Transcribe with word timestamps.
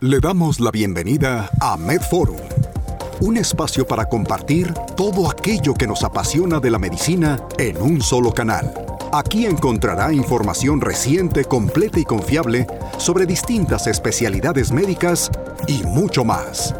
Le 0.00 0.20
damos 0.20 0.60
la 0.60 0.70
bienvenida 0.70 1.48
a 1.58 1.78
MedForum, 1.78 2.36
un 3.22 3.38
espacio 3.38 3.86
para 3.86 4.06
compartir 4.06 4.74
todo 4.94 5.30
aquello 5.30 5.72
que 5.72 5.86
nos 5.86 6.04
apasiona 6.04 6.60
de 6.60 6.70
la 6.70 6.78
medicina 6.78 7.42
en 7.56 7.80
un 7.80 8.02
solo 8.02 8.30
canal. 8.30 8.74
Aquí 9.10 9.46
encontrará 9.46 10.12
información 10.12 10.82
reciente, 10.82 11.46
completa 11.46 11.98
y 11.98 12.04
confiable 12.04 12.66
sobre 12.98 13.24
distintas 13.24 13.86
especialidades 13.86 14.70
médicas 14.70 15.30
y 15.66 15.82
mucho 15.84 16.26
más. 16.26 16.74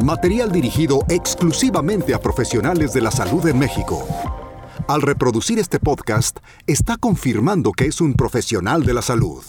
Material 0.00 0.52
dirigido 0.52 1.04
exclusivamente 1.08 2.14
a 2.14 2.20
profesionales 2.20 2.92
de 2.92 3.00
la 3.00 3.10
salud 3.10 3.44
en 3.48 3.58
México. 3.58 4.06
Al 4.86 5.02
reproducir 5.02 5.58
este 5.58 5.80
podcast, 5.80 6.38
está 6.68 6.98
confirmando 6.98 7.72
que 7.72 7.86
es 7.86 8.00
un 8.00 8.14
profesional 8.14 8.84
de 8.84 8.94
la 8.94 9.02
salud. 9.02 9.42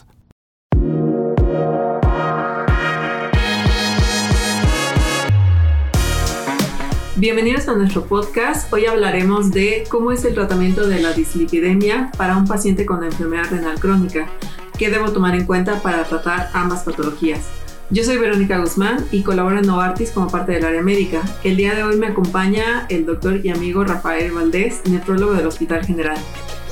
Bienvenidos 7.19 7.67
a 7.67 7.75
nuestro 7.75 8.05
podcast. 8.05 8.71
Hoy 8.71 8.85
hablaremos 8.85 9.51
de 9.51 9.83
cómo 9.89 10.13
es 10.13 10.23
el 10.23 10.35
tratamiento 10.35 10.87
de 10.87 11.01
la 11.01 11.11
dislipidemia 11.11 12.13
para 12.15 12.37
un 12.37 12.47
paciente 12.47 12.85
con 12.85 13.03
enfermedad 13.03 13.51
renal 13.51 13.77
crónica. 13.77 14.29
¿Qué 14.77 14.89
debo 14.89 15.11
tomar 15.11 15.35
en 15.35 15.45
cuenta 15.45 15.81
para 15.81 16.05
tratar 16.05 16.49
ambas 16.53 16.83
patologías? 16.83 17.41
Yo 17.89 18.05
soy 18.05 18.15
Verónica 18.15 18.59
Guzmán 18.59 19.05
y 19.11 19.23
colaboro 19.23 19.59
en 19.59 19.67
Novartis 19.67 20.11
como 20.11 20.29
parte 20.29 20.53
del 20.53 20.63
área 20.63 20.81
médica. 20.81 21.21
El 21.43 21.57
día 21.57 21.75
de 21.75 21.83
hoy 21.83 21.97
me 21.97 22.07
acompaña 22.07 22.85
el 22.87 23.05
doctor 23.05 23.45
y 23.45 23.49
amigo 23.49 23.83
Rafael 23.83 24.31
Valdés, 24.31 24.79
nefrólogo 24.89 25.33
del 25.33 25.47
Hospital 25.47 25.85
General. 25.85 26.17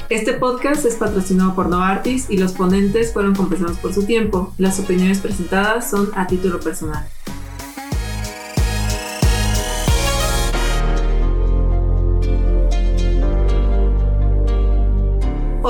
Este 0.08 0.32
podcast 0.32 0.86
es 0.86 0.96
patrocinado 0.96 1.56
por 1.56 1.68
Novartis 1.68 2.30
y 2.30 2.38
los 2.38 2.54
ponentes 2.54 3.12
fueron 3.12 3.36
compensados 3.36 3.80
por 3.80 3.94
su 3.94 4.06
tiempo. 4.06 4.54
Las 4.58 4.80
opiniones 4.80 5.20
presentadas 5.20 5.90
son 5.90 6.10
a 6.16 6.26
título 6.26 6.62
personal. 6.62 7.06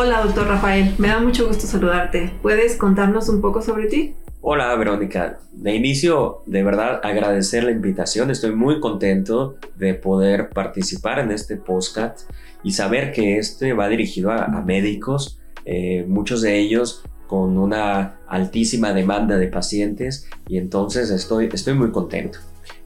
Hola, 0.08 0.24
doctor 0.24 0.48
Rafael. 0.48 0.96
Me 1.00 1.10
da 1.10 1.20
mucho 1.20 1.46
gusto 1.48 1.68
saludarte. 1.68 2.32
¿Puedes 2.42 2.78
contarnos 2.78 3.28
un 3.28 3.42
poco 3.42 3.62
sobre 3.62 3.88
ti? 3.88 4.16
Hola, 4.40 4.74
Verónica. 4.78 5.40
De 5.52 5.76
inicio, 5.76 6.44
de 6.46 6.64
verdad, 6.64 7.02
agradecer 7.04 7.66
la 7.66 7.72
invitación. 7.72 8.32
Estoy 8.32 8.56
muy 8.56 8.80
contento 8.80 9.58
de 9.76 9.96
poder 9.96 10.52
participar 10.52 11.20
en 11.20 11.32
este 11.32 11.58
podcast 11.58 12.22
y 12.64 12.72
saber 12.72 13.12
que 13.12 13.38
este 13.38 13.74
va 13.74 13.90
dirigido 13.90 14.32
a, 14.32 14.48
médicos, 14.62 15.42
eh, 15.66 16.06
muchos 16.08 16.42
de 16.42 16.58
ellos 16.58 17.04
con 17.28 17.58
una 17.58 18.22
altísima 18.30 18.94
demanda 18.94 19.38
de 19.38 19.48
pacientes 19.48 20.30
y 20.48 20.58
entonces 20.58 21.10
estoy, 21.10 21.50
estoy 21.52 21.74
muy 21.74 21.92
contento. 21.92 22.40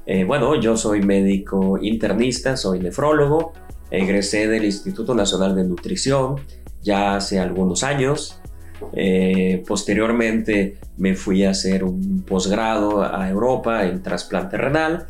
Eh, 0.07 0.23
bueno, 0.23 0.59
yo 0.59 0.75
soy 0.75 1.03
médico 1.03 1.77
internista, 1.79 2.57
soy 2.57 2.79
nefrólogo, 2.79 3.53
egresé 3.91 4.47
del 4.47 4.65
Instituto 4.65 5.13
Nacional 5.13 5.55
de 5.55 5.65
Nutrición, 5.65 6.37
ya 6.83 7.15
hace 7.15 7.39
algunos 7.39 7.83
años. 7.83 8.41
Eh, 8.93 9.63
posteriormente 9.67 10.77
me 10.97 11.15
fui 11.15 11.45
a 11.45 11.51
hacer 11.51 11.83
un 11.83 12.23
posgrado 12.23 13.03
a 13.03 13.29
Europa 13.29 13.85
en 13.85 14.01
trasplante 14.01 14.57
renal. 14.57 15.07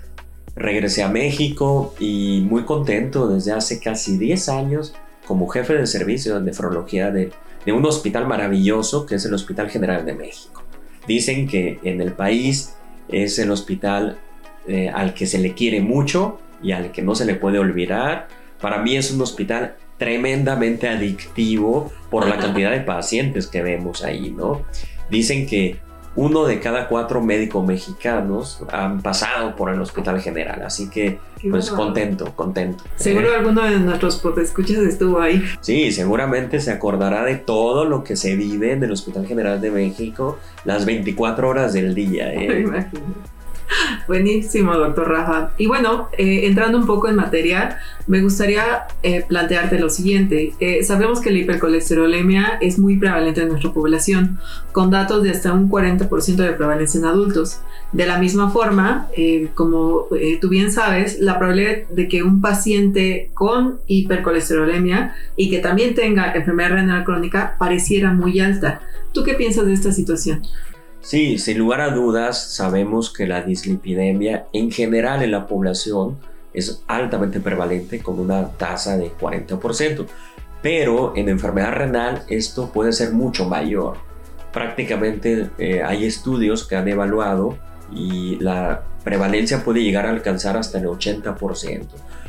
Regresé 0.56 1.04
a 1.04 1.10
México 1.10 1.96
y 2.00 2.46
muy 2.48 2.64
contento 2.64 3.28
desde 3.28 3.54
hace 3.54 3.80
casi 3.80 4.18
10 4.18 4.50
años 4.50 4.94
como 5.26 5.48
jefe 5.48 5.76
de 5.76 5.88
servicio 5.88 6.36
de 6.36 6.42
nefrología 6.42 7.12
de, 7.12 7.32
un 7.68 7.86
hospital 7.86 8.28
maravilloso 8.28 9.06
que 9.06 9.16
es 9.16 9.26
el 9.26 9.34
Hospital 9.34 9.70
General 9.70 10.04
de 10.04 10.14
México. 10.14 10.64
Dicen 11.08 11.48
que 11.48 11.80
en 11.84 12.02
el 12.02 12.12
país 12.12 12.74
es 13.08 13.40
el 13.40 13.52
hospital 13.52 14.18
eh, 14.68 14.90
al 14.90 15.14
que 15.14 15.26
se 15.26 15.38
le 15.38 15.54
quiere 15.54 15.80
mucho 15.80 16.40
y 16.62 16.72
al 16.74 16.92
que 16.92 17.02
no 17.02 17.16
se 17.16 17.26
le 17.26 17.36
puede 17.36 17.60
olvidar. 17.60 18.28
Para 18.60 18.82
mí 18.82 18.98
es 18.98 19.12
un 19.12 19.22
hospital 19.22 19.76
tremendamente 20.02 20.90
adictivo 20.90 21.92
por 22.10 22.28
la 22.28 22.38
cantidad 22.38 22.72
de 22.72 22.80
pacientes 22.80 23.46
que 23.46 23.62
vemos 23.62 24.04
ahí, 24.04 24.32
¿no? 24.32 24.64
Dicen 25.12 25.46
que 25.46 25.78
uno 26.16 26.46
de 26.46 26.60
cada 26.60 26.88
cuatro 26.88 27.22
médicos 27.22 27.64
mexicanos 27.64 28.64
han 28.72 29.04
pasado 29.04 29.56
por 29.56 29.72
el 29.72 29.80
Hospital 29.80 30.20
General, 30.20 30.60
así 30.64 30.90
que 30.90 31.20
pues 31.48 31.70
contento, 31.70 32.36
contento. 32.36 32.84
Seguro 32.96 33.32
eh, 33.32 33.36
alguno 33.36 33.62
de 33.62 33.78
nuestros 33.78 34.20
escuchas 34.42 34.80
estuvo 34.80 35.22
ahí. 35.22 35.44
Sí, 35.60 35.92
seguramente 35.92 36.60
se 36.62 36.72
acordará 36.72 37.24
de 37.24 37.36
todo 37.36 37.86
lo 37.86 38.04
que 38.04 38.16
se 38.16 38.36
vive 38.36 38.72
en 38.72 38.84
el 38.84 38.92
Hospital 38.92 39.28
General 39.28 39.62
de 39.62 39.70
México 39.70 40.40
las 40.66 40.86
24 40.86 41.48
horas 41.48 41.74
del 41.74 41.94
día. 41.94 42.34
¿eh? 42.34 42.66
Buenísimo, 44.08 44.76
doctor 44.76 45.10
Rafa. 45.10 45.52
Y 45.58 45.68
bueno, 45.68 46.10
eh, 46.18 46.42
entrando 46.46 46.78
un 46.78 46.86
poco 46.86 47.08
en 47.08 47.16
materia, 47.16 47.78
me 48.08 48.22
gustaría 48.22 48.84
eh, 49.04 49.24
plantearte 49.28 49.80
lo 49.80 49.90
siguiente. 49.90 50.54
Eh, 50.60 50.84
sabemos 50.84 51.22
que 51.22 51.32
la 51.32 51.40
hipercolesterolemia 51.40 52.58
es 52.62 52.80
muy 52.80 52.98
prevalente 52.98 53.42
en 53.42 53.50
nuestra 53.50 53.72
población, 53.72 54.40
con 54.72 54.92
datos 54.92 55.24
de 55.24 55.32
hasta 55.32 55.54
un 55.54 55.70
40% 55.70 56.36
de 56.36 56.54
prevalencia 56.54 57.00
en 57.00 57.06
adultos. 57.06 57.60
De 57.92 58.06
la 58.06 58.18
misma 58.20 58.50
forma, 58.52 59.10
como 59.54 60.08
tú 60.40 60.48
bien 60.48 60.72
sabes, 60.72 61.20
la 61.20 61.38
probabilidad 61.38 61.90
de 61.90 62.08
que 62.08 62.24
un 62.24 62.40
paciente 62.40 63.32
con 63.34 63.80
hipercolesterolemia 63.86 65.14
y 65.36 65.50
que 65.50 65.60
también 65.60 65.94
tenga 65.94 66.32
enfermedad 66.32 66.70
renal 66.70 67.04
crónica 67.04 67.58
pareciera 67.60 68.14
muy 68.14 68.40
alta. 68.40 68.82
¿Tú 69.12 69.26
qué 69.26 69.34
piensas 69.34 69.66
de 69.66 69.74
esta 69.74 69.92
situación? 69.92 70.42
Sí, 71.02 71.40
sin 71.40 71.58
lugar 71.58 71.82
a 71.82 71.90
dudas, 71.90 72.54
sabemos 72.54 73.12
que 73.12 73.26
la 73.26 73.42
dislipidemia 73.42 74.46
en 74.54 74.72
general 74.72 75.24
en 75.24 75.32
la 75.32 75.48
población 75.48 76.20
es 76.54 76.84
altamente 76.88 77.40
prevalente 77.40 78.00
con 78.00 78.20
una 78.20 78.50
tasa 78.52 78.98
de 78.98 79.12
40%, 79.12 80.06
pero 80.62 81.14
en 81.16 81.28
enfermedad 81.28 81.74
renal 81.74 82.24
esto 82.30 82.72
puede 82.72 82.94
ser 82.94 83.14
mucho 83.14 83.48
mayor. 83.50 83.98
Prácticamente 84.54 85.50
eh, 85.58 85.82
hay 85.82 86.06
estudios 86.06 86.68
que 86.68 86.76
han 86.76 86.88
evaluado 86.88 87.58
y 87.92 88.36
la 88.36 88.84
prevalencia 89.04 89.64
puede 89.64 89.82
llegar 89.82 90.06
a 90.06 90.12
alcanzar 90.12 90.56
hasta 90.56 90.78
el 90.78 90.86
80%, 90.86 91.88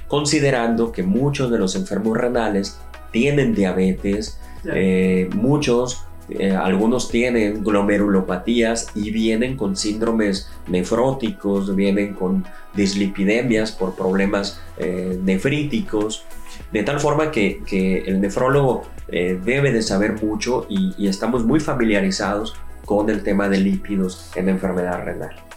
considerando 0.09 0.93
que 0.93 1.03
muchos 1.03 1.51
de 1.51 1.59
los 1.59 1.77
enfermos 1.77 2.17
renales 2.17 2.79
tienen 3.11 3.55
diabetes, 3.55 4.39
eh, 4.65 5.29
muchos 5.35 6.07
eh, 6.29 6.53
algunos 6.53 7.09
tienen 7.09 7.63
glomerulopatías 7.63 8.91
y 8.95 9.11
vienen 9.11 9.57
con 9.57 9.77
síndromes 9.77 10.49
nefróticos, 10.67 11.75
vienen 11.75 12.15
con 12.15 12.45
dislipidemias 12.75 13.73
por 13.73 13.95
problemas 13.95 14.61
eh, 14.79 15.19
nefríticos, 15.23 16.25
de 16.71 16.83
tal 16.83 17.01
forma 17.01 17.31
que, 17.31 18.05
el 18.07 18.21
nefrólogo 18.21 18.85
eh, 19.09 19.39
debe 19.45 19.73
de 19.73 19.83
saber 19.83 20.23
mucho 20.23 20.67
y 20.69 21.07
estamos 21.07 21.45
muy 21.45 21.61
familiarizados 21.61 22.55
con 22.85 23.11
el 23.11 23.23
tema 23.23 23.49
de 23.49 23.59
lípidos 23.59 24.31
en 24.37 24.49
enfermedad 24.49 25.05
renal. 25.05 25.52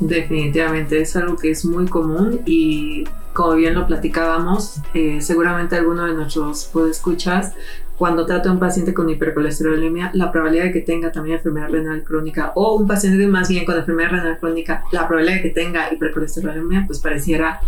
Definitivamente 0.00 1.00
es 1.00 1.14
algo 1.14 1.36
que 1.36 1.50
es 1.50 1.64
muy 1.64 1.86
común 1.86 2.40
y 2.46 3.04
como 3.32 3.54
bien 3.54 3.74
lo 3.74 3.86
platicábamos, 3.86 4.80
seguramente 5.20 5.76
alguno 5.76 6.06
de 6.06 6.14
nuestros 6.14 6.64
podescuchas 6.64 7.54
cuando 8.00 8.24
trata 8.24 8.48
a 8.48 8.52
un 8.52 8.58
paciente 8.58 8.94
con 8.94 9.10
hipercolesterolemia, 9.10 10.10
la 10.14 10.32
probabilidad 10.32 10.64
de 10.64 10.72
que 10.72 10.80
tenga 10.80 11.12
también 11.12 11.36
enfermedad 11.36 11.68
renal 11.68 12.02
crónica 12.02 12.50
o 12.54 12.76
un 12.76 12.88
paciente 12.88 13.26
más 13.26 13.50
bien 13.50 13.66
con 13.66 13.76
enfermedad 13.76 14.12
renal 14.12 14.38
crónica, 14.38 14.84
la 14.90 15.06
probabilidad 15.06 15.36
de 15.36 15.42
que 15.42 15.50
tenga 15.50 15.92
hipercolesterolemia 15.92 16.84
pues 16.86 16.98
pareciera 16.98 17.60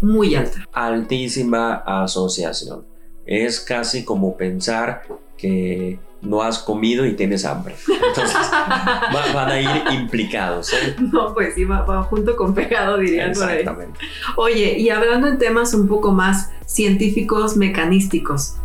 muy 0.00 0.34
alta. 0.34 0.64
Altísima 0.72 1.76
asociación. 1.76 2.86
Es 3.24 3.60
casi 3.60 4.04
como 4.04 4.36
pensar 4.36 5.02
que 5.36 6.00
no 6.22 6.42
has 6.42 6.58
comido 6.58 7.06
y 7.06 7.14
tienes 7.14 7.44
hambre. 7.44 7.74
Entonces 7.88 8.36
van 9.34 9.50
a 9.50 9.60
ir 9.60 9.92
implicados. 9.92 10.72
¿eh? 10.72 10.96
No, 10.98 11.32
pues 11.32 11.54
sí, 11.54 11.64
va, 11.64 12.02
junto 12.04 12.36
con 12.36 12.54
pegado, 12.54 12.98
dirían 12.98 13.30
Exactamente. 13.30 13.98
Oye, 14.36 14.78
y 14.78 14.90
hablando 14.90 15.28
en 15.28 15.38
temas 15.38 15.74
un 15.74 15.88
poco 15.88 16.12
más 16.12 16.50
científicos, 16.66 17.56
mecanísticos. 17.56 18.56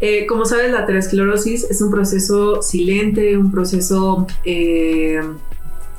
Eh, 0.00 0.26
como 0.26 0.44
sabes, 0.44 0.70
la 0.70 0.80
aterosclerosis 0.80 1.64
es 1.64 1.80
un 1.80 1.90
proceso 1.90 2.62
silente, 2.62 3.36
un 3.38 3.50
proceso 3.50 4.26
eh, 4.44 5.20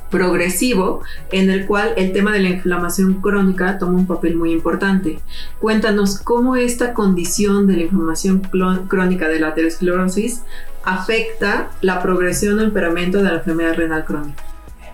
progresivo 0.10 1.02
en 1.32 1.50
el 1.50 1.66
cual 1.66 1.94
el 1.98 2.14
tema 2.14 2.32
de 2.32 2.40
la 2.40 2.50
inflamación 2.50 3.16
crónica 3.22 3.78
toma 3.78 3.98
un 3.98 4.08
papel 4.08 4.36
muy 4.36 4.52
importante. 4.52 5.20
Cuéntanos 5.60 6.20
cómo 6.20 6.56
esta 6.56 6.94
condición 6.94 7.68
de 7.68 7.78
la 7.78 7.84
inflamación 7.84 8.42
crónica 8.88 9.28
de 9.28 9.40
la 9.40 9.50
aterosclerosis 9.50 10.42
afecta 10.88 11.70
la 11.82 12.02
progresión 12.02 12.58
o 12.60 12.64
empeoramiento 12.64 13.18
de 13.18 13.26
la 13.26 13.34
enfermedad 13.36 13.76
renal 13.76 14.06
crónica. 14.06 14.42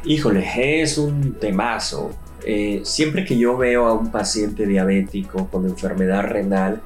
Híjole, 0.03 0.81
es 0.81 0.97
un 0.97 1.35
temazo. 1.35 2.11
Eh, 2.45 2.81
siempre 2.83 3.23
que 3.23 3.37
yo 3.37 3.55
veo 3.55 3.85
a 3.85 3.93
un 3.93 4.11
paciente 4.11 4.65
diabético 4.65 5.47
con 5.49 5.65
enfermedad 5.65 6.23
renal, 6.23 6.81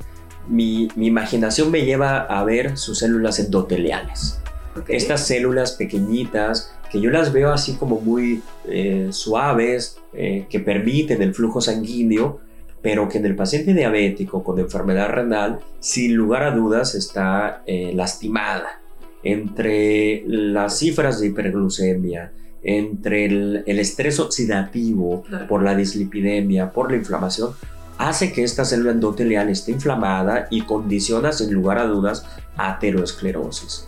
mi, 0.49 0.89
mi 0.95 1.07
imaginación 1.07 1.71
me 1.71 1.85
lleva 1.85 2.17
a 2.19 2.43
ver 2.43 2.77
sus 2.77 2.99
células 2.99 3.39
endoteliales. 3.39 4.41
Estas 4.87 5.25
células 5.25 5.71
pequeñitas 5.71 6.73
que 6.91 6.99
yo 6.99 7.09
las 7.09 7.31
veo 7.31 7.51
así 7.51 7.75
como 7.75 8.01
muy 8.01 8.43
eh, 8.65 9.07
suaves, 9.11 9.99
eh, 10.13 10.45
que 10.49 10.59
permiten 10.59 11.21
el 11.21 11.33
flujo 11.33 11.61
sanguíneo, 11.61 12.39
pero 12.81 13.09
que 13.09 13.17
en 13.17 13.25
el 13.25 13.35
paciente 13.35 13.73
diabético 13.73 14.43
con 14.43 14.59
enfermedad 14.59 15.09
renal, 15.09 15.59
sin 15.79 16.15
lugar 16.15 16.43
a 16.43 16.51
dudas, 16.51 16.95
está 16.95 17.63
eh, 17.65 17.91
lastimada. 17.93 18.81
Entre 19.23 20.23
las 20.27 20.77
cifras 20.79 21.19
de 21.19 21.27
hiperglucemia, 21.27 22.31
entre 22.63 23.25
el, 23.25 23.63
estrés 23.65 24.19
oxidativo 24.19 25.23
por 25.47 25.63
la 25.63 25.75
dislipidemia, 25.75 26.71
por 26.71 26.91
la 26.91 26.97
inflamación, 26.97 27.51
hace 27.97 28.31
que 28.31 28.43
esta 28.43 28.65
célula 28.65 28.91
endotelial 28.91 29.49
esté 29.49 29.71
inflamada 29.71 30.47
y 30.49 30.61
condiciona 30.61 31.31
sin 31.31 31.53
lugar 31.53 31.77
a 31.79 31.85
dudas 31.85 32.25
ateroesclerosis. 32.57 33.87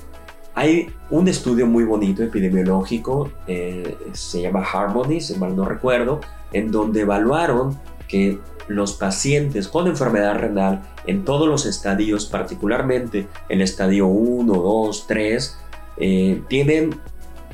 Hay 0.55 0.89
un 1.09 1.27
estudio 1.27 1.67
muy 1.67 1.83
bonito 1.83 2.23
epidemiológico, 2.23 3.31
eh, 3.47 3.97
se 4.13 4.41
llama 4.41 4.63
Harmony, 4.63 5.21
si 5.21 5.35
mal 5.35 5.55
no 5.55 5.65
recuerdo, 5.65 6.21
en 6.51 6.71
donde 6.71 7.01
evaluaron 7.01 7.77
que 8.09 8.39
los 8.67 8.93
pacientes 8.93 9.67
con 9.67 9.87
enfermedad 9.87 10.35
renal 10.35 10.81
en 11.07 11.23
todos 11.23 11.47
los 11.47 11.65
estadios, 11.65 12.25
particularmente 12.25 13.27
el 13.47 13.61
estadio 13.61 14.07
1, 14.07 14.53
2, 14.53 15.07
3, 15.07 15.57
tienen 16.47 16.99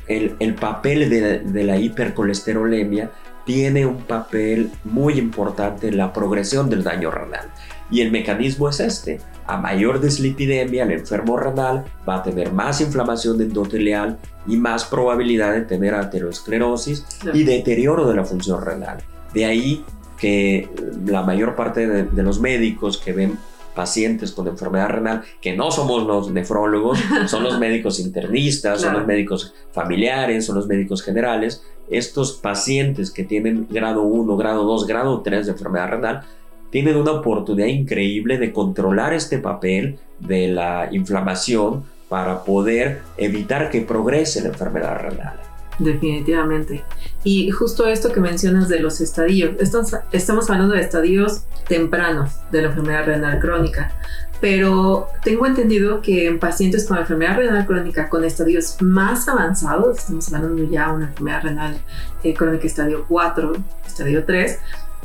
el, 0.08 0.54
papel 0.54 1.08
de, 1.10 1.40
de, 1.40 1.64
la 1.64 1.78
hipercolesterolemia 1.78 3.10
tiene 3.44 3.86
un 3.86 3.98
papel 3.98 4.70
muy 4.84 5.14
importante 5.14 5.88
en 5.88 5.96
la 5.96 6.12
progresión 6.12 6.68
del 6.68 6.82
daño 6.82 7.10
renal. 7.10 7.48
Y 7.90 8.00
el 8.00 8.10
mecanismo 8.10 8.68
es 8.68 8.80
este. 8.80 9.20
A 9.46 9.56
mayor 9.56 10.00
dislipidemia, 10.00 10.82
el 10.82 10.90
enfermo 10.90 11.36
renal 11.36 11.84
va 12.06 12.16
a 12.16 12.22
tener 12.24 12.52
más 12.52 12.80
inflamación 12.80 13.40
endotelial 13.40 14.18
y 14.48 14.56
más 14.56 14.84
probabilidad 14.84 15.52
de 15.52 15.62
tener 15.62 15.94
aterosclerosis 15.94 17.06
y 17.32 17.44
deterioro 17.44 18.08
de 18.08 18.16
la 18.16 18.24
función 18.24 18.64
renal. 18.64 18.98
De 19.32 19.44
ahí 19.44 19.84
que 20.16 20.68
la 21.06 21.22
mayor 21.22 21.54
parte 21.54 21.86
de, 21.86 22.22
los 22.22 22.40
médicos 22.40 22.98
que 22.98 23.12
ven 23.12 23.38
pacientes 23.74 24.32
con 24.32 24.48
enfermedad 24.48 24.88
renal, 24.88 25.22
que 25.40 25.54
no 25.54 25.70
somos 25.70 26.06
los 26.06 26.30
nefrólogos, 26.30 26.98
son 27.26 27.42
los 27.42 27.58
médicos 27.58 28.00
internistas, 28.00 28.80
son 28.80 28.94
los 28.94 29.06
médicos 29.06 29.54
familiares, 29.72 30.46
son 30.46 30.56
los 30.56 30.66
médicos 30.66 31.02
generales. 31.02 31.62
Estos 31.90 32.32
pacientes 32.32 33.10
que 33.10 33.24
tienen 33.24 33.66
grado 33.70 34.02
1, 34.02 34.36
grado 34.36 34.64
2, 34.64 34.86
grado 34.86 35.20
3 35.20 35.46
de 35.46 35.52
enfermedad 35.52 35.90
renal, 35.90 36.22
tienen 36.70 36.96
una 36.96 37.12
oportunidad 37.12 37.68
increíble 37.68 38.38
de 38.38 38.52
controlar 38.52 39.12
este 39.12 39.38
papel 39.38 39.98
de 40.18 40.48
la 40.48 40.88
inflamación 40.90 41.84
para 42.08 42.44
poder 42.44 43.02
evitar 43.16 43.70
que 43.70 43.82
progrese 43.82 44.40
la 44.40 44.48
enfermedad 44.48 45.00
renal. 45.00 45.40
Definitivamente. 45.78 46.84
Y 47.22 47.50
justo 47.50 47.86
esto 47.86 48.12
que 48.12 48.20
mencionas 48.20 48.68
de 48.68 48.80
los 48.80 49.00
estadios, 49.00 49.56
estamos, 49.58 50.50
hablando 50.50 50.74
de 50.74 50.80
estadios 50.80 51.42
tempranos 51.68 52.30
de 52.50 52.62
la 52.62 52.68
enfermedad 52.68 53.06
renal 53.06 53.40
crónica, 53.40 53.92
pero 54.40 55.08
tengo 55.22 55.46
entendido 55.46 56.00
que 56.00 56.26
en 56.26 56.38
pacientes 56.38 56.86
con 56.86 56.98
enfermedad 56.98 57.36
renal 57.36 57.66
crónica 57.66 58.08
con 58.08 58.24
estadios 58.24 58.76
más 58.80 59.28
avanzados, 59.28 59.98
estamos 59.98 60.32
hablando 60.32 60.64
ya 60.64 60.88
de 60.88 60.94
una 60.94 61.06
enfermedad 61.06 61.42
renal 61.42 61.78
eh, 62.22 62.34
crónica 62.34 62.66
estadio 62.66 63.04
4, 63.08 63.52
estadio 63.86 64.24
3, 64.24 64.58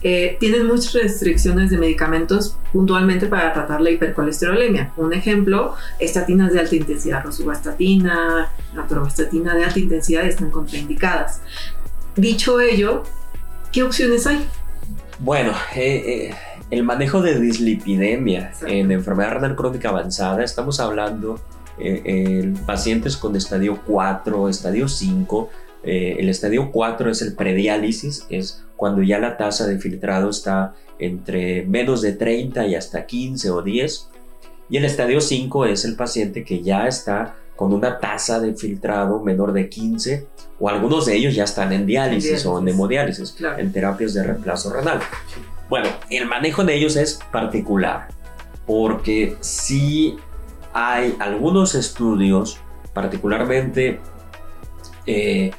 eh, 0.04 0.38
tienen 0.40 0.66
muchas 0.66 0.94
restricciones 0.94 1.70
de 1.70 1.78
medicamentos 1.78 2.58
puntualmente 2.74 3.28
para 3.28 3.54
tratar 3.54 3.82
la 3.82 3.92
hipercolesterolemia. 3.92 4.92
Un 4.98 5.14
ejemplo, 5.14 5.76
estatinas 6.00 6.54
de 6.54 6.60
alta 6.60 6.76
intensidad, 6.76 7.24
rosuvastatina, 7.24 8.50
la 8.74 8.82
atorvastatina 8.82 9.54
de 9.54 9.66
alta 9.66 9.80
intensidad 9.80 10.26
están 10.26 10.50
contraindicadas. 10.50 11.42
Dicho 12.16 12.60
ello, 12.60 13.04
¿qué 13.72 13.84
opciones 13.84 14.26
hay? 14.26 14.44
Bueno, 15.20 15.52
eh, 15.76 16.30
eh, 16.32 16.36
el 16.72 16.84
manejo 16.84 17.22
de 17.22 17.40
dislipidemia 17.40 18.54
en 18.66 18.92
enfermedad 18.92 19.34
renal 19.34 19.56
crónica 19.56 19.90
avanzada, 19.90 20.44
estamos 20.44 20.80
hablando 20.80 21.40
en 21.78 22.56
pacientes 22.66 23.18
con 23.18 23.36
estadio 23.36 23.80
4, 23.86 24.50
estadio 24.50 24.88
5, 24.88 25.50
eh, 25.84 26.18
el 26.20 26.30
estadio 26.30 26.72
4 26.72 27.10
es 27.12 27.22
el 27.22 27.36
prediálisis, 27.36 28.26
es 28.30 28.64
cuando 28.76 29.02
ya 29.02 29.20
la 29.20 29.38
tasa 29.38 29.68
de 29.68 29.80
filtrado 29.80 30.30
está 30.30 30.76
entre 31.00 31.66
menos 31.66 32.02
de 32.02 32.14
30 32.14 32.68
y 32.68 32.76
hasta 32.76 33.06
15 33.06 33.50
o 33.52 33.62
10. 33.62 34.10
Y 34.70 34.78
el 34.78 34.86
estadio 34.86 35.20
5 35.20 35.66
es 35.66 35.86
el 35.86 35.96
paciente 35.96 36.44
que 36.44 36.62
ya 36.62 36.88
está 36.88 37.36
con 37.56 37.74
una 37.74 38.00
tasa 38.00 38.40
de 38.40 38.54
filtrado 38.56 39.22
menor 39.22 39.54
de 39.54 39.70
15 39.70 40.28
o 40.60 40.70
algunos 40.70 41.06
de 41.06 41.16
ellos 41.16 41.36
ya 41.36 41.44
están 41.44 41.74
en 41.74 41.86
diálisis, 41.86 42.46
o 42.46 42.60
en 42.60 42.68
hemodiálisis, 42.68 43.36
en 43.58 43.72
terapias 43.72 44.14
de 44.14 44.24
reemplazo 44.24 44.72
renal. 44.72 45.00
Bueno, 45.70 45.90
el 46.10 46.26
manejo 46.28 46.64
de 46.64 46.76
ellos 46.76 46.96
es 46.96 47.20
particular 47.32 48.08
porque 48.66 49.36
si 49.42 50.18
hay 50.74 51.16
algunos 51.20 51.76
estudios, 51.76 52.60
particularmente 52.94 54.00
eh, 55.06 55.52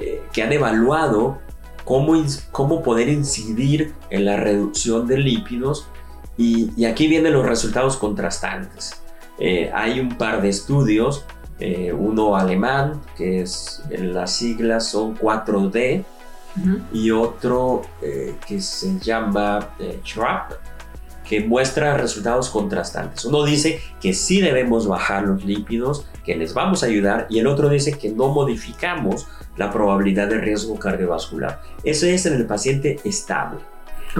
eh, 0.00 0.22
que 0.32 0.42
han 0.42 0.52
evaluado 0.52 1.38
cómo, 1.84 2.14
cómo 2.52 2.82
poder 2.82 3.08
incidir 3.08 3.94
en 4.08 4.24
la 4.24 4.36
reducción 4.36 5.06
de 5.06 5.18
lípidos 5.18 5.86
y, 6.36 6.86
aquí 6.86 7.06
vienen 7.06 7.34
los 7.34 7.44
resultados 7.44 7.98
contrastantes. 7.98 9.02
Eh, 9.38 9.70
hay 9.74 10.00
un 10.00 10.16
par 10.16 10.40
de 10.40 10.48
estudios, 10.48 11.26
eh, 11.58 11.92
uno 11.92 12.34
alemán, 12.34 13.02
que 13.14 13.42
es 13.42 13.82
las 13.90 14.32
siglas 14.32 14.88
son 14.88 15.16
4D, 15.16 16.04
y 16.92 17.12
otro 17.12 17.82
que 18.00 18.60
se 18.60 18.98
llama 18.98 19.70
TRAP, 19.78 20.52
que 21.30 21.40
muestra 21.40 21.96
resultados 21.96 22.50
contrastantes. 22.50 23.24
Uno 23.24 23.44
dice 23.44 23.80
que 24.00 24.14
sí 24.14 24.40
debemos 24.40 24.88
bajar 24.88 25.22
los 25.22 25.44
lípidos, 25.44 26.04
que 26.24 26.34
les 26.34 26.54
vamos 26.54 26.82
a 26.82 26.86
ayudar, 26.86 27.28
y 27.30 27.38
el 27.38 27.46
otro 27.46 27.68
dice 27.68 27.96
que 27.96 28.10
no 28.10 28.30
modificamos 28.30 29.28
la 29.56 29.70
probabilidad 29.70 30.26
de 30.26 30.38
riesgo 30.38 30.76
cardiovascular. 30.76 31.60
Eso 31.84 32.06
es 32.06 32.26
en 32.26 32.34
el 32.34 32.46
paciente 32.46 32.98
estable. 33.04 33.60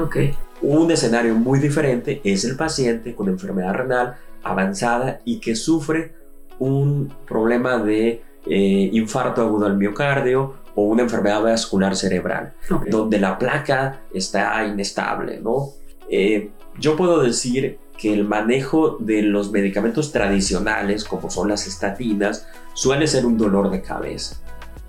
Okay. 0.01 0.37
Un 0.63 0.89
escenario 0.93 1.35
muy 1.35 1.59
diferente 1.59 2.21
es 2.23 2.45
el 2.45 2.57
paciente 2.57 3.17
con 3.17 3.29
enfermedad 3.29 3.75
renal 3.75 4.17
avanzada 4.45 5.19
y 5.25 5.41
que 5.41 5.57
sufre 5.57 6.15
un 6.61 7.13
problema 7.27 7.79
de 7.79 8.23
eh, 8.47 8.91
infarto 8.93 9.43
agudo 9.43 9.67
al 9.67 9.77
miocardio 9.77 10.55
o 10.77 10.83
una 10.85 11.03
enfermedad 11.03 11.43
vascular 11.43 11.97
cerebral, 11.97 12.53
donde 12.89 13.19
la 13.19 13.37
placa 13.37 14.03
está 14.15 14.65
inestable. 14.65 15.41
¿no? 15.41 15.71
Eh, 16.09 16.51
yo 16.81 16.97
puedo 16.97 17.23
decir 17.23 17.79
que 17.97 18.13
el 18.13 18.25
manejo 18.25 18.97
de 18.99 19.23
los 19.23 19.53
medicamentos 19.53 20.11
tradicionales, 20.11 21.05
como 21.05 21.31
son 21.31 21.51
las 21.51 21.67
estatinas, 21.67 22.47
suele 22.73 23.07
ser 23.07 23.27
un 23.27 23.37
dolor 23.37 23.71
de 23.71 23.83
cabeza 23.83 24.41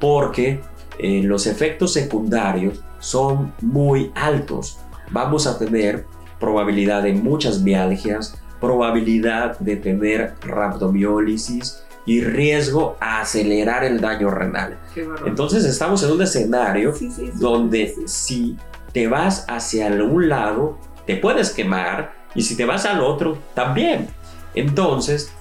porque 0.01 0.59
eh, 0.99 1.21
los 1.23 1.47
efectos 1.47 1.93
secundarios 1.93 2.83
son 2.99 3.53
muy 3.61 4.11
altos. 4.15 4.79
Vamos 5.11 5.47
a 5.47 5.57
tener 5.57 6.05
probabilidad 6.39 7.03
de 7.03 7.13
muchas 7.13 7.61
mialgias, 7.61 8.35
probabilidad 8.59 9.57
de 9.59 9.77
tener 9.77 10.33
rhabdomiólisis 10.41 11.83
y 12.05 12.21
riesgo 12.21 12.97
a 12.99 13.21
acelerar 13.21 13.83
el 13.83 14.01
daño 14.01 14.31
renal. 14.31 14.79
Entonces 15.25 15.65
estamos 15.65 16.03
en 16.03 16.11
un 16.11 16.21
escenario 16.23 16.93
donde 17.35 17.95
si 18.07 18.57
te 18.91 19.07
vas 19.07 19.45
hacia 19.47 19.87
un 19.87 20.27
lado, 20.27 20.79
te 21.05 21.15
puedes 21.17 21.51
quemar 21.51 22.13
y 22.35 22.43
si 22.43 22.55
te 22.55 22.65
vas 22.65 22.85
al 22.85 23.01
otro, 23.01 23.37
también. 23.53 24.07
Entonces, 24.53 25.33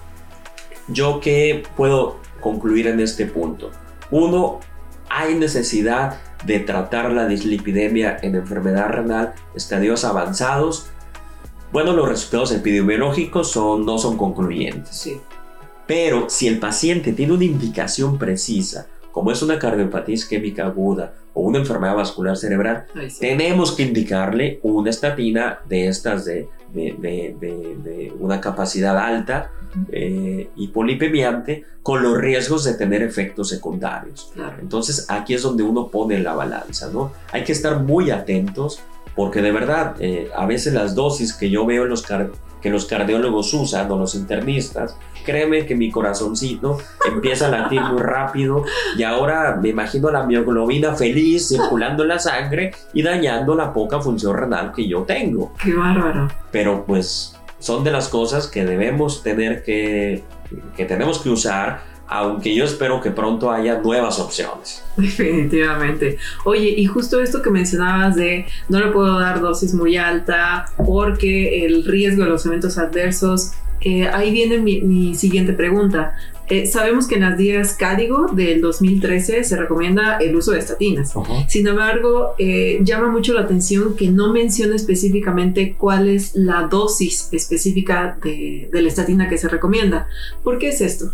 yo 0.88 1.20
qué 1.20 1.62
puedo 1.76 2.18
concluir 2.40 2.86
en 2.86 3.00
este 3.00 3.26
punto? 3.26 3.70
Uno, 4.10 4.60
hay 5.08 5.34
necesidad 5.34 6.18
de 6.44 6.60
tratar 6.60 7.12
la 7.12 7.26
dislipidemia 7.26 8.18
en 8.22 8.34
enfermedad 8.34 8.88
renal 8.88 9.34
estadios 9.54 10.04
avanzados. 10.04 10.86
Bueno, 11.72 11.92
los 11.92 12.08
resultados 12.08 12.52
epidemiológicos 12.52 13.50
son, 13.50 13.84
no 13.84 13.98
son 13.98 14.16
concluyentes. 14.16 14.96
Sí. 14.96 15.20
Pero 15.86 16.30
si 16.30 16.48
el 16.48 16.58
paciente 16.58 17.12
tiene 17.12 17.32
una 17.32 17.44
indicación 17.44 18.18
precisa, 18.18 18.86
como 19.12 19.32
es 19.32 19.42
una 19.42 19.58
cardiopatía 19.58 20.14
isquémica 20.14 20.66
aguda 20.66 21.14
o 21.34 21.42
una 21.42 21.58
enfermedad 21.58 21.94
vascular 21.94 22.36
cerebral, 22.36 22.86
tenemos 23.18 23.72
que 23.72 23.84
indicarle 23.84 24.60
una 24.62 24.90
estatina 24.90 25.60
de 25.68 25.88
estas 25.88 26.24
de, 26.24 26.48
de, 26.72 28.12
una 28.18 28.40
capacidad 28.40 28.96
alta 28.98 29.50
eh, 29.92 30.50
y 30.56 30.68
polipemiante 30.68 31.64
con 31.82 32.02
los 32.02 32.18
riesgos 32.18 32.64
de 32.64 32.74
tener 32.74 33.02
efectos 33.02 33.48
secundarios. 33.48 34.32
Entonces 34.60 35.06
aquí 35.08 35.34
es 35.34 35.42
donde 35.42 35.62
uno 35.62 35.88
pone 35.88 36.18
la 36.18 36.34
balanza, 36.34 36.90
¿no? 36.92 37.12
Hay 37.32 37.44
que 37.44 37.52
estar 37.52 37.80
muy 37.82 38.10
atentos 38.10 38.80
porque 39.14 39.42
de 39.42 39.52
verdad 39.52 39.96
eh, 40.00 40.30
a 40.34 40.46
veces 40.46 40.72
las 40.72 40.94
dosis 40.94 41.32
que 41.32 41.50
yo 41.50 41.66
veo 41.66 41.84
en 41.84 41.90
los, 41.90 42.04
que 42.60 42.70
los 42.70 42.86
cardiólogos 42.86 43.52
usan 43.54 43.90
o 43.90 43.98
los 43.98 44.14
internistas, 44.14 44.96
créeme 45.24 45.66
que 45.66 45.74
mi 45.74 45.90
corazoncito 45.90 46.78
empieza 47.06 47.46
a 47.46 47.50
latir 47.50 47.80
muy 47.80 48.02
rápido 48.02 48.64
y 48.96 49.02
ahora 49.02 49.58
me 49.60 49.70
imagino 49.70 50.10
la 50.10 50.24
mioglobina 50.24 50.94
feliz 50.94 51.48
circulando 51.48 52.02
en 52.02 52.08
la 52.08 52.18
sangre 52.18 52.72
y 52.92 53.02
dañando 53.02 53.54
la 53.54 53.72
poca 53.72 54.00
función 54.00 54.36
renal 54.36 54.72
que 54.72 54.86
yo 54.86 55.02
tengo. 55.02 55.52
Qué 55.62 55.74
bárbaro. 55.74 56.28
Pero 56.50 56.84
pues 56.84 57.36
son 57.58 57.84
de 57.84 57.90
las 57.90 58.08
cosas 58.08 58.46
que 58.46 58.64
debemos 58.64 59.22
tener 59.22 59.62
que, 59.62 60.24
que 60.76 60.84
tenemos 60.84 61.18
que 61.18 61.30
usar 61.30 61.89
aunque 62.10 62.52
yo 62.52 62.64
espero 62.64 63.00
que 63.00 63.12
pronto 63.12 63.52
haya 63.52 63.78
nuevas 63.78 64.18
opciones. 64.18 64.82
Definitivamente. 64.96 66.18
Oye, 66.44 66.74
y 66.76 66.84
justo 66.84 67.20
esto 67.20 67.40
que 67.40 67.50
mencionabas 67.50 68.16
de 68.16 68.46
no 68.68 68.80
le 68.80 68.88
puedo 68.88 69.18
dar 69.20 69.40
dosis 69.40 69.72
muy 69.74 69.96
alta 69.96 70.66
porque 70.76 71.64
el 71.64 71.84
riesgo 71.84 72.24
de 72.24 72.30
los 72.30 72.44
eventos 72.46 72.78
adversos, 72.78 73.52
eh, 73.80 74.08
ahí 74.08 74.32
viene 74.32 74.58
mi, 74.58 75.14
siguiente 75.14 75.52
pregunta. 75.52 76.16
Eh, 76.48 76.66
sabemos 76.66 77.06
que 77.06 77.14
en 77.14 77.20
las 77.20 77.38
guías 77.38 77.74
Cádigo 77.74 78.26
del 78.32 78.60
2013 78.60 79.44
se 79.44 79.56
recomienda 79.56 80.16
el 80.16 80.34
uso 80.34 80.50
de 80.50 80.58
estatinas. 80.58 81.14
Sin 81.46 81.68
embargo, 81.68 82.34
eh, 82.38 82.80
llama 82.82 83.06
mucho 83.06 83.34
la 83.34 83.42
atención 83.42 83.94
que 83.94 84.10
no 84.10 84.32
menciona 84.32 84.74
específicamente 84.74 85.76
cuál 85.78 86.08
es 86.08 86.34
la 86.34 86.62
dosis 86.62 87.28
específica 87.30 88.18
de, 88.20 88.68
de 88.72 88.82
la 88.82 88.88
estatina 88.88 89.28
que 89.28 89.38
se 89.38 89.48
recomienda. 89.48 90.08
¿Por 90.42 90.58
qué 90.58 90.70
es 90.70 90.80
esto? 90.80 91.12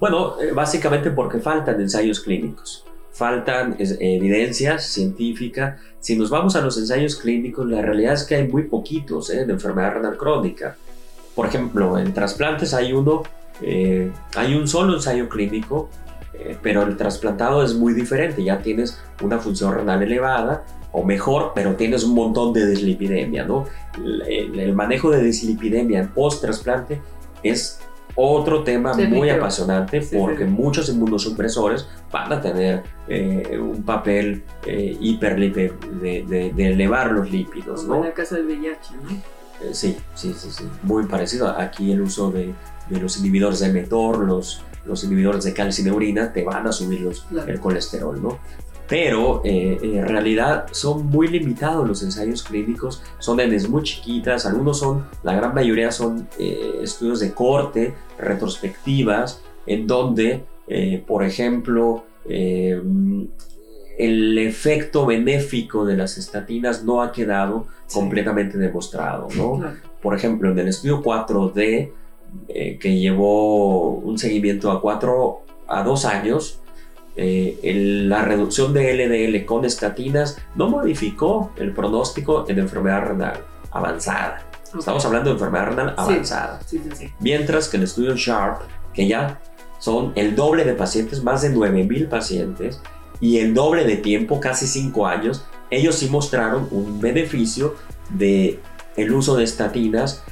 Bueno, 0.00 0.40
eh, 0.40 0.52
básicamente 0.52 1.10
porque 1.10 1.38
faltan 1.38 1.80
ensayos 1.80 2.20
clínicos, 2.20 2.84
faltan 3.12 3.76
evidencias 3.78 4.86
científicas. 4.86 5.80
Si 6.00 6.16
nos 6.16 6.30
vamos 6.30 6.56
a 6.56 6.60
los 6.60 6.76
ensayos 6.78 7.16
clínicos, 7.16 7.66
la 7.66 7.80
realidad 7.80 8.14
es 8.14 8.24
que 8.24 8.34
hay 8.34 8.48
muy 8.48 8.64
poquitos 8.64 9.30
¿eh? 9.30 9.44
de 9.46 9.52
enfermedad 9.52 9.94
renal 9.94 10.16
crónica. 10.16 10.76
Por 11.34 11.46
ejemplo, 11.46 11.98
en 11.98 12.12
trasplantes 12.12 12.74
hay 12.74 12.92
uno, 12.92 13.22
eh, 13.62 14.10
hay 14.36 14.54
un 14.54 14.68
solo 14.68 14.94
ensayo 14.94 15.28
clínico, 15.28 15.88
pero 16.62 16.82
el 16.82 16.96
trasplantado 16.96 17.64
es 17.64 17.74
muy 17.74 17.94
diferente. 17.94 18.42
Ya 18.42 18.58
tienes 18.58 19.00
una 19.22 19.38
función 19.38 19.74
renal 19.74 20.02
elevada 20.02 20.64
o 20.92 21.04
mejor, 21.04 21.52
pero 21.54 21.74
tienes 21.76 22.04
un 22.04 22.14
montón 22.14 22.52
de 22.52 22.66
dislipidemia, 22.66 23.44
¿no? 23.44 23.66
El, 23.96 24.58
el 24.58 24.74
manejo 24.74 25.10
de 25.10 25.22
dislipidemia 25.22 26.00
en 26.00 26.08
post-trasplante 26.08 27.00
es 27.42 27.80
otro 28.16 28.62
tema 28.62 28.94
muy 28.94 29.30
apasionante 29.30 30.00
porque 30.00 30.44
muchos 30.44 30.88
inmunosupresores 30.88 31.88
van 32.12 32.32
a 32.32 32.40
tener 32.40 32.82
eh, 33.08 33.58
un 33.60 33.82
papel 33.82 34.44
eh, 34.66 34.96
de, 35.00 36.52
elevar 36.56 37.10
los 37.10 37.30
lípidos. 37.30 37.84
¿no? 37.84 37.96
En 37.96 38.02
la 38.04 38.14
casa 38.14 38.36
del 38.36 38.46
VIH, 38.46 38.94
¿no? 39.02 39.10
Eh, 39.62 39.72
sí, 39.72 39.96
sí, 40.14 40.34
sí, 40.36 40.50
sí, 40.50 40.64
muy 40.82 41.06
parecido. 41.06 41.48
Aquí 41.48 41.92
el 41.92 42.02
uso 42.02 42.30
de, 42.30 42.54
los 42.90 43.18
inhibidores 43.18 43.60
de 43.60 43.72
mTOR, 43.82 44.18
los, 44.18 44.62
los 44.84 45.04
inhibidores 45.04 45.44
de 45.44 45.52
calcineurina, 45.52 46.32
te 46.32 46.44
van 46.44 46.66
a 46.66 46.72
subir 46.72 47.00
los, 47.00 47.26
el 47.46 47.60
colesterol, 47.60 48.20
¿no? 48.20 48.38
Pero 48.88 49.40
eh, 49.44 49.78
en 49.82 50.06
realidad 50.06 50.66
son 50.72 51.06
muy 51.06 51.28
limitados 51.28 51.88
los 51.88 52.02
ensayos 52.02 52.42
clínicos, 52.42 53.02
son 53.18 53.40
N 53.40 53.56
muy 53.68 53.82
chiquitas, 53.82 54.44
algunos 54.46 54.78
son, 54.78 55.06
la 55.22 55.34
gran 55.34 55.54
mayoría 55.54 55.90
son 55.90 56.28
eh, 56.38 56.80
estudios 56.82 57.20
de 57.20 57.32
corte, 57.32 57.94
retrospectivas, 58.18 59.42
en 59.66 59.86
donde, 59.86 60.44
eh, 60.68 61.02
por 61.06 61.24
ejemplo, 61.24 62.04
el 62.26 63.28
efecto 64.38 65.04
benéfico 65.06 65.84
de 65.84 65.96
las 65.96 66.16
estatinas 66.16 66.84
no 66.84 67.02
ha 67.02 67.12
quedado 67.12 67.66
completamente 67.92 68.56
demostrado. 68.56 69.28
¿no? 69.36 69.62
Por 70.00 70.14
ejemplo, 70.16 70.50
en 70.50 70.58
el 70.58 70.68
estudio 70.68 71.02
4D, 71.02 71.92
que 72.48 72.98
llevó 72.98 73.90
un 73.90 74.16
seguimiento 74.18 74.70
a 74.70 74.80
4 74.80 75.40
a 75.68 75.82
2 75.82 76.04
años, 76.06 76.63
eh, 77.16 78.02
la 78.06 78.22
reducción 78.22 78.72
de 78.72 78.92
LDL 78.94 79.44
con 79.44 79.64
estatinas 79.64 80.38
no 80.54 80.68
modificó 80.68 81.52
el 81.56 81.72
pronóstico 81.72 82.44
en 82.48 82.58
enfermedad 82.58 83.06
renal 83.06 83.44
avanzada. 83.70 84.46
Estamos 84.76 85.04
hablando 85.04 85.30
de 85.30 85.34
enfermedad 85.34 85.66
renal 85.66 85.94
avanzada. 85.96 86.60
Mientras 87.20 87.68
que 87.68 87.76
el 87.76 87.84
estudio 87.84 88.16
SHARP, 88.16 88.62
que 88.92 89.06
ya 89.06 89.40
son 89.78 90.12
el 90.16 90.34
doble 90.34 90.64
de 90.64 90.74
pacientes, 90.74 91.22
más 91.22 91.42
de 91.42 91.50
9000 91.50 92.08
pacientes, 92.08 92.80
y 93.20 93.38
el 93.38 93.54
doble 93.54 93.84
de 93.84 93.96
tiempo, 93.96 94.40
casi 94.40 94.66
5 94.66 95.06
años, 95.06 95.44
ellos 95.70 95.96
sí 95.96 96.08
mostraron 96.08 96.68
un 96.70 97.00
beneficio 97.00 97.76
de 98.10 98.58
el 98.96 99.12
uso 99.12 99.36
de 99.36 99.44
estatinas 99.44 100.24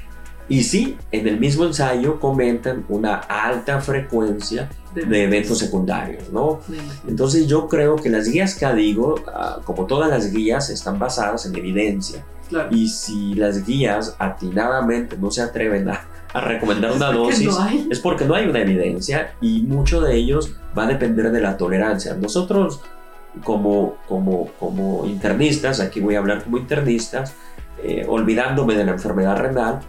y 0.49 0.64
sí, 0.64 0.96
en 1.11 1.28
el 1.28 1.38
mismo 1.38 1.64
ensayo 1.64 2.20
comentan 2.20 2.84
una 2.88 3.14
alta 3.14 3.80
frecuencia 3.80 4.68
de 4.94 5.25
eventos 5.25 5.58
secundarios, 5.58 6.30
¿no? 6.30 6.61
Entonces 7.08 7.46
yo 7.46 7.68
creo 7.68 7.96
que 7.96 8.11
las 8.11 8.28
guías 8.28 8.54
que 8.54 8.70
digo, 8.75 9.14
ah, 9.28 9.61
como 9.64 9.87
todas 9.87 10.11
las 10.11 10.30
guías, 10.32 10.68
están 10.70 10.99
basadas 10.99 11.46
en 11.46 11.56
evidencia. 11.56 12.25
Y 12.70 12.88
si 12.88 13.34
las 13.34 13.64
guías 13.64 14.14
atinadamente 14.18 15.16
no 15.16 15.30
se 15.30 15.40
atreven 15.40 15.88
a, 15.88 16.06
recomendar 16.34 16.92
una 16.92 17.12
dosis, 17.12 17.54
es 17.90 18.00
porque 18.00 18.25
no 18.25 18.34
hay 18.34 18.46
una 18.46 18.61
evidencia 18.61 19.34
y 19.40 19.62
mucho 19.62 20.00
de 20.00 20.16
ellos 20.16 20.54
va 20.76 20.84
a 20.84 20.87
depender 20.87 21.30
de 21.30 21.40
la 21.40 21.56
tolerancia. 21.56 22.14
Nosotros 22.14 22.80
como, 23.44 23.96
como, 24.08 24.50
como 24.58 25.06
internistas, 25.06 25.80
aquí 25.80 26.00
voy 26.00 26.14
a 26.14 26.18
hablar 26.18 26.44
como 26.44 26.58
internistas, 26.58 27.34
eh, 27.82 28.04
olvidándome 28.08 28.75
de 28.75 28.84
la 28.84 28.92
enfermedad 28.92 29.37
renal, 29.37 29.80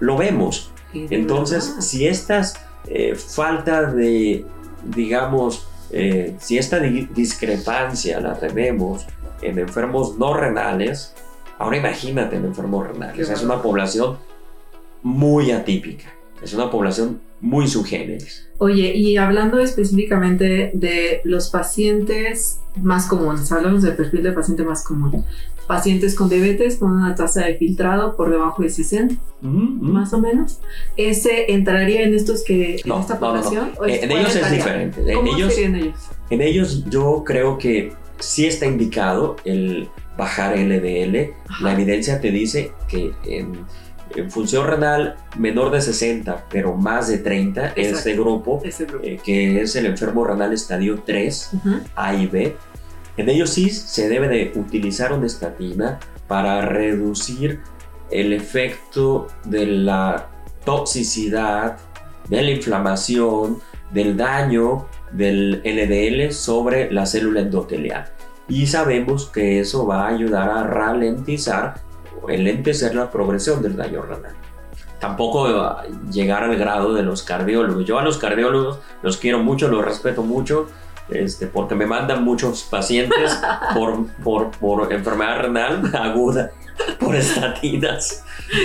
lo 0.00 0.16
vemos. 0.16 0.70
Entonces, 0.92 1.76
si 1.80 2.06
estas 2.06 2.54
eh, 2.86 3.14
falta 3.14 3.90
de, 3.90 4.44
digamos, 4.84 5.66
eh, 5.90 6.36
si 6.38 6.58
esta 6.58 6.78
discrepancia 6.78 8.20
la 8.20 8.38
tenemos 8.38 9.06
en 9.42 9.58
enfermos 9.58 10.18
no 10.18 10.34
renales, 10.34 11.14
ahora 11.58 11.76
imagínate 11.76 12.36
en 12.36 12.44
enfermos 12.44 12.86
renales, 12.86 13.28
es 13.28 13.42
una 13.42 13.60
población 13.60 14.18
muy 15.02 15.50
atípica, 15.50 16.12
es 16.42 16.54
una 16.54 16.70
población 16.70 17.20
muy 17.40 17.68
subgéneris. 17.68 18.48
Oye, 18.58 18.94
y 18.94 19.16
hablando 19.16 19.58
específicamente 19.58 20.70
de 20.74 21.20
los 21.24 21.50
pacientes 21.50 22.60
más 22.76 23.06
comunes, 23.06 23.50
hablamos 23.52 23.82
del 23.82 23.96
perfil 23.96 24.22
de 24.22 24.32
paciente 24.32 24.62
más 24.62 24.84
común 24.84 25.24
pacientes 25.66 26.14
con 26.14 26.28
diabetes 26.28 26.76
con 26.76 26.92
una 26.92 27.14
tasa 27.14 27.46
de 27.46 27.54
filtrado 27.56 28.16
por 28.16 28.30
debajo 28.30 28.62
de 28.62 28.70
60, 28.70 29.14
más 29.40 30.12
o 30.12 30.20
menos. 30.20 30.60
¿Ese 30.96 31.52
entraría 31.52 32.02
en 32.02 32.14
estos 32.14 32.44
que 32.44 32.76
en 32.84 32.92
esta 32.92 33.18
población? 33.18 33.72
Eh, 33.86 34.00
en 34.02 34.12
ellos 34.12 34.36
es 34.36 34.50
diferente. 34.50 35.14
¿Cómo 35.14 35.28
en 35.28 35.36
ellos, 35.36 35.58
en 35.58 35.74
ellos? 35.76 35.94
En 36.30 36.40
ellos 36.40 36.84
yo 36.88 37.22
creo 37.24 37.58
que 37.58 37.92
sí 38.18 38.46
está 38.46 38.66
indicado 38.66 39.36
el 39.44 39.88
bajar 40.16 40.56
LDL. 40.56 41.34
La 41.60 41.72
evidencia 41.72 42.20
te 42.20 42.30
dice 42.30 42.72
que 42.88 43.12
en, 43.24 43.66
función 44.30 44.66
renal 44.68 45.16
menor 45.36 45.72
de 45.72 45.80
60, 45.80 46.44
pero 46.48 46.76
más 46.76 47.08
de 47.08 47.18
30, 47.18 47.72
este 47.74 48.14
grupo, 48.14 48.62
eh, 49.02 49.18
que 49.24 49.60
es 49.60 49.74
el 49.74 49.86
enfermo 49.86 50.24
renal 50.24 50.52
estadio 50.52 51.02
3, 51.04 51.50
A 51.96 52.14
y 52.14 52.28
B, 52.28 52.56
en 53.16 53.28
ellos 53.28 53.50
sí 53.50 53.70
se 53.70 54.08
debe 54.08 54.28
de 54.28 54.52
utilizar 54.56 55.12
una 55.12 55.26
estatina 55.26 56.00
para 56.26 56.62
reducir 56.62 57.60
el 58.10 58.32
efecto 58.32 59.28
de 59.44 59.66
la 59.66 60.28
toxicidad, 60.64 61.78
de 62.28 62.42
la 62.42 62.50
inflamación, 62.50 63.60
del 63.92 64.16
daño 64.16 64.86
del 65.12 65.62
LDL 65.64 66.32
sobre 66.32 66.90
la 66.90 67.06
célula 67.06 67.40
endotelial. 67.40 68.06
Y 68.48 68.66
sabemos 68.66 69.26
que 69.26 69.60
eso 69.60 69.86
va 69.86 70.06
a 70.06 70.08
ayudar 70.08 70.50
a 70.50 70.64
ralentizar 70.64 71.74
o 72.20 72.30
enlentecer 72.30 72.94
la 72.94 73.10
progresión 73.10 73.62
del 73.62 73.76
daño 73.76 74.02
renal. 74.02 74.34
Tampoco 75.00 75.76
llegar 76.10 76.44
al 76.44 76.56
grado 76.56 76.94
de 76.94 77.02
los 77.02 77.22
cardiólogos. 77.22 77.84
Yo 77.84 77.98
a 77.98 78.02
los 78.02 78.18
cardiólogos 78.18 78.78
los 79.02 79.16
quiero 79.18 79.38
mucho, 79.38 79.68
los 79.68 79.84
respeto 79.84 80.22
mucho, 80.22 80.66
este, 81.08 81.46
porque 81.46 81.74
me 81.74 81.86
mandan 81.86 82.24
muchos 82.24 82.62
pacientes 82.62 83.38
por, 83.74 84.06
por, 84.22 84.50
por 84.52 84.92
enfermedad 84.92 85.42
renal 85.42 85.90
aguda, 85.94 86.52
por 86.98 87.14
estatinas. 87.14 88.24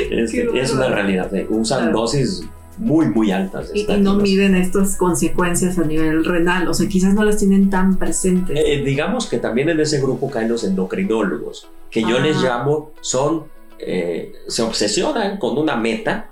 Este, 0.10 0.48
es 0.60 0.74
una 0.74 0.88
realidad, 0.88 1.34
¿eh? 1.36 1.48
usan 1.50 1.92
dosis 1.92 2.44
muy, 2.80 3.08
muy 3.08 3.32
altas. 3.32 3.72
y, 3.74 3.86
no 4.00 4.16
miden 4.16 4.56
estas 4.56 4.96
consecuencias 4.96 5.78
a 5.78 5.84
nivel 5.84 6.24
renal, 6.24 6.68
o 6.68 6.74
sea, 6.74 6.88
quizás 6.88 7.14
no 7.14 7.24
las 7.24 7.38
tienen 7.38 7.70
tan 7.70 7.98
presentes. 7.98 8.58
Eh, 8.58 8.82
digamos 8.84 9.28
que 9.28 9.38
también 9.38 9.70
en 9.70 9.80
ese 9.80 10.00
grupo 10.00 10.30
caen 10.30 10.50
los 10.50 10.64
endocrinólogos, 10.64 11.68
que 11.92 12.02
yo 12.02 12.20
les 12.20 12.38
ah. 12.38 12.42
llamo, 12.44 12.92
son, 13.02 13.46
eh, 13.80 14.32
se 14.48 14.64
obsesionan 14.64 15.38
con 15.38 15.58
una 15.58 15.76
meta, 15.76 16.32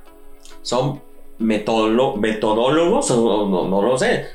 son 0.61 1.01
metodólogos, 1.37 3.09
no, 3.11 3.67
no, 3.67 3.81
lo 3.81 3.97
sé, 3.97 4.25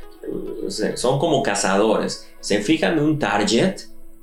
son 0.71 1.19
como 1.19 1.43
cazadores, 1.43 2.29
se 2.41 2.63
fijan 2.63 2.99
en 2.99 3.05
un 3.05 3.19
target 3.19 3.77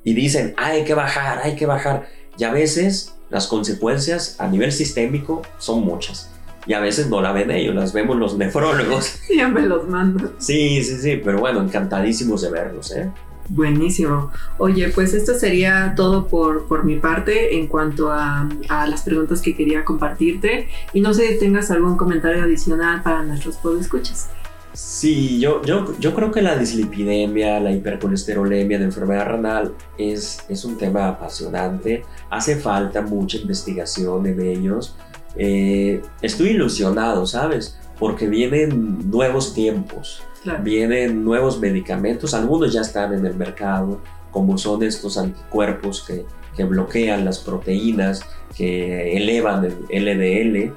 y 0.03 0.13
dicen, 0.13 0.53
hay 0.58 0.84
que 0.84 0.93
bajar, 0.93 1.41
hay 1.43 1.55
que 1.55 1.65
bajar. 1.65 2.08
Y 2.38 2.43
a 2.43 2.51
veces 2.51 3.15
las 3.29 3.48
consecuencias 3.48 4.36
a 4.39 4.48
nivel 4.48 4.72
sistémico 4.72 5.41
son 5.58 5.81
muchas. 5.81 6.31
y 6.67 6.74
a 6.74 6.79
veces 6.79 7.10
no 7.10 7.22
la 7.22 7.31
ven 7.31 7.50
ellos, 7.51 7.74
las 7.74 7.93
vemos 7.93 8.17
los 8.17 8.38
nefrólogos. 8.38 9.19
Ya 9.36 9.48
me 9.48 9.62
los 9.62 9.88
mando. 9.88 10.34
Sí, 10.38 10.84
sí, 10.84 10.98
sí, 10.98 11.22
pero 11.24 11.39
bueno, 11.39 11.62
encantadísimos 11.62 12.41
de 12.41 12.51
verlos, 12.51 12.91
¿eh? 12.91 13.10
Buenísimo. 13.50 14.31
Oye, 14.60 14.89
pues 14.89 15.15
esto 15.15 15.34
sería 15.34 15.93
todo 15.96 16.27
por, 16.27 16.67
por 16.67 16.84
mi 16.84 16.98
parte 16.98 17.58
en 17.58 17.65
cuanto 17.65 18.12
a, 18.12 18.48
a, 18.67 18.88
las 18.88 19.01
preguntas 19.01 19.41
que 19.41 19.55
quería 19.55 19.84
compartirte. 19.84 20.69
Y 20.93 21.01
no 21.01 21.15
sé 21.15 21.29
si 21.29 21.39
tengas 21.39 21.72
algún 21.72 21.98
comentario 21.98 22.43
adicional 22.43 23.01
para 23.01 23.24
nuestros 23.24 23.58
podescuchas. 23.58 24.29
Sí, 24.74 25.40
yo, 25.40 25.64
yo, 25.64 25.98
yo 26.00 26.14
creo 26.14 26.32
que 26.32 26.42
la 26.42 26.56
dislipidemia, 26.56 27.60
la 27.60 27.72
hipercolesterolemia, 27.72 28.78
la 28.78 28.86
enfermedad 28.86 29.26
renal 29.26 29.74
es, 29.98 30.40
es 30.48 30.64
un 30.64 30.78
tema 30.78 31.08
apasionante. 31.08 32.06
Hace 32.30 32.56
falta 32.56 33.02
mucha 33.02 33.38
investigación 33.38 34.28
en 34.28 34.40
ellos. 34.42 34.96
Eh, 35.36 36.02
estoy 36.22 36.50
ilusionado, 36.50 37.26
¿sabes? 37.26 37.80
Porque 37.98 38.28
vienen 38.28 39.10
nuevos 39.10 39.54
tiempos, 39.54 40.22
vienen 40.62 41.24
nuevos 41.24 41.60
medicamentos, 41.60 42.34
algunos 42.34 42.72
ya 42.72 42.82
están 42.82 43.14
en 43.14 43.26
el 43.26 43.36
mercado, 43.36 44.02
como 44.32 44.58
son 44.58 44.84
estos 44.84 45.18
anticuerpos 45.18 46.04
que, 46.08 46.26
que 46.56 46.64
bloquean 46.64 47.26
las 47.26 47.40
proteínas, 47.40 48.22
que 48.56 49.16
elevan 49.18 49.66
el 49.90 50.06
LDL. 50.06 50.74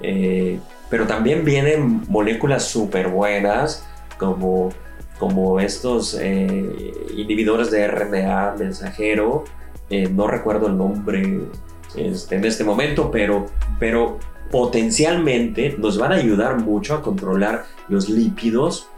Eh, 0.00 0.58
pero 0.90 1.06
también 1.06 1.44
vienen 1.44 2.02
moléculas 2.08 2.64
súper 2.68 3.08
buenas 3.08 3.84
como, 4.18 4.70
como 5.18 5.60
estos 5.60 6.16
eh, 6.20 6.92
inhibidores 7.16 7.70
de 7.70 7.86
RNA 7.88 8.54
mensajero. 8.58 9.44
Eh, 9.90 10.08
no 10.08 10.26
recuerdo 10.26 10.66
el 10.66 10.76
nombre 10.76 11.40
este, 11.96 12.36
en 12.36 12.44
este 12.44 12.64
momento, 12.64 13.10
pero, 13.10 13.46
pero 13.78 14.18
potencialmente 14.50 15.74
nos 15.78 15.98
van 15.98 16.12
a 16.12 16.16
ayudar 16.16 16.58
mucho 16.58 16.94
a 16.94 17.02
controlar 17.02 17.64
los 17.88 18.08
lípidos, 18.08 18.88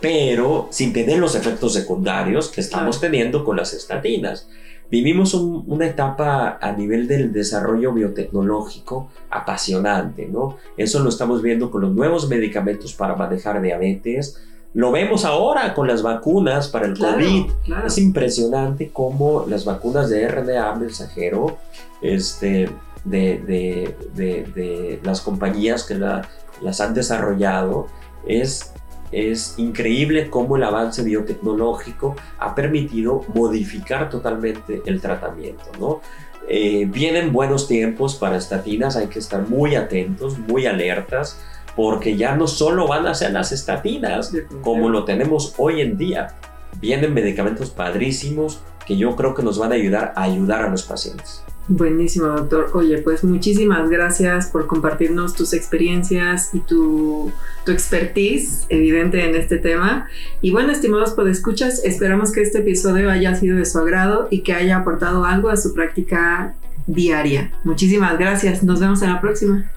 pero 0.00 0.68
sin 0.70 0.92
tener 0.92 1.18
los 1.18 1.34
efectos 1.34 1.72
secundarios 1.72 2.48
que 2.48 2.60
estamos 2.60 3.00
teniendo 3.00 3.44
con 3.44 3.56
las 3.56 3.72
estatinas. 3.72 4.48
Vivimos 4.90 5.34
una 5.34 5.86
etapa 5.86 6.58
a 6.60 6.72
nivel 6.72 7.06
del 7.06 7.32
desarrollo 7.32 7.92
biotecnológico 7.92 9.08
apasionante, 9.30 10.26
¿no? 10.26 10.56
Eso 10.76 10.98
lo 10.98 11.10
estamos 11.10 11.42
viendo 11.42 11.70
con 11.70 11.82
los 11.82 11.92
nuevos 11.92 12.28
medicamentos 12.28 12.92
para 12.94 13.14
manejar 13.14 13.62
diabetes. 13.62 14.42
Lo 14.74 14.90
vemos 14.90 15.24
ahora 15.24 15.74
con 15.74 15.86
las 15.86 16.02
vacunas 16.02 16.68
para 16.68 16.86
el 16.86 16.98
COVID. 16.98 17.50
Es 17.86 17.98
impresionante 17.98 18.90
cómo 18.92 19.44
las 19.48 19.64
vacunas 19.64 20.10
de 20.10 20.26
RNA 20.26 20.74
mensajero, 20.74 21.58
este, 22.02 22.68
de, 23.04 23.94
de, 24.14 25.00
las 25.04 25.20
compañías 25.20 25.84
que 25.84 25.94
las 25.94 26.80
han 26.80 26.94
desarrollado, 26.94 27.86
es 28.26 28.72
es 29.12 29.54
increíble 29.58 30.30
cómo 30.30 30.56
el 30.56 30.62
avance 30.62 31.02
biotecnológico 31.02 32.16
ha 32.38 32.54
permitido 32.54 33.24
modificar 33.34 34.08
totalmente 34.08 34.82
el 34.86 35.00
tratamiento, 35.00 35.64
¿no? 35.78 36.00
Eh, 36.48 36.86
vienen 36.86 37.32
buenos 37.32 37.68
tiempos 37.68 38.16
para 38.16 38.36
estatinas, 38.36 38.96
hay 38.96 39.06
que 39.06 39.18
estar 39.18 39.48
muy 39.48 39.76
atentos, 39.76 40.38
muy 40.38 40.66
alertas, 40.66 41.40
porque 41.76 42.16
ya 42.16 42.34
no 42.34 42.46
solo 42.46 42.88
van 42.88 43.06
a 43.06 43.14
ser 43.14 43.32
las 43.32 43.52
estatinas 43.52 44.32
como 44.62 44.88
lo 44.88 45.04
tenemos 45.04 45.54
hoy 45.58 45.80
en 45.80 45.96
día, 45.96 46.34
vienen 46.80 47.14
medicamentos 47.14 47.70
padrísimos 47.70 48.60
que 48.86 48.96
yo 48.96 49.14
creo 49.14 49.34
que 49.34 49.42
nos 49.42 49.58
van 49.58 49.72
a 49.72 49.76
ayudar 49.76 50.12
a 50.16 50.22
ayudar 50.22 50.62
a 50.62 50.70
los 50.70 50.82
pacientes. 50.82 51.44
Buenísimo, 51.72 52.26
doctor. 52.26 52.70
Oye, 52.74 52.98
pues 52.98 53.22
muchísimas 53.22 53.88
gracias 53.88 54.48
por 54.48 54.66
compartirnos 54.66 55.36
tus 55.36 55.52
experiencias 55.52 56.52
y 56.52 56.58
tu, 56.58 57.30
tu 57.64 57.70
expertise 57.70 58.66
evidente 58.70 59.24
en 59.24 59.36
este 59.36 59.56
tema. 59.56 60.08
Y 60.42 60.50
bueno, 60.50 60.72
estimados 60.72 61.12
podescuchas, 61.12 61.84
esperamos 61.84 62.32
que 62.32 62.42
este 62.42 62.58
episodio 62.58 63.08
haya 63.08 63.36
sido 63.36 63.56
de 63.56 63.64
su 63.64 63.78
agrado 63.78 64.26
y 64.32 64.42
que 64.42 64.52
haya 64.52 64.78
aportado 64.78 65.24
algo 65.24 65.48
a 65.48 65.56
su 65.56 65.72
práctica 65.72 66.56
diaria. 66.88 67.52
Muchísimas 67.62 68.18
gracias. 68.18 68.64
Nos 68.64 68.80
vemos 68.80 69.00
en 69.02 69.10
la 69.10 69.20
próxima. 69.20 69.70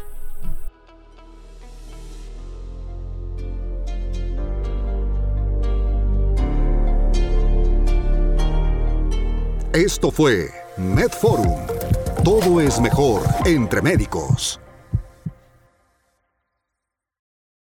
Esto 9.74 10.10
fue 10.10 10.50
MedForum 10.78 11.83
todo 12.24 12.62
es 12.62 12.80
mejor 12.80 13.22
entre 13.46 13.82
médicos. 13.82 14.63